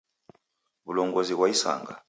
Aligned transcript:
W'ulongozi 0.85 1.33
ghwa 1.37 1.47
isanga. 1.53 1.93